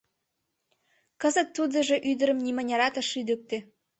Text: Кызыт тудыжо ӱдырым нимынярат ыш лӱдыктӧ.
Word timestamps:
Кызыт 1.21 1.49
тудыжо 1.55 1.95
ӱдырым 2.09 2.39
нимынярат 2.45 2.95
ыш 3.01 3.07
лӱдыктӧ. 3.15 3.57